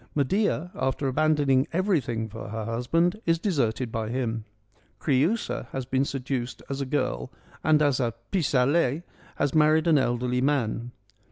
[0.15, 4.45] Medea after abandoning everything for her husband is deserted by him.
[4.99, 7.31] Creiisa has been seduced as a girl
[7.63, 9.03] and as a' pis aller'
[9.35, 10.89] has married an elderly man.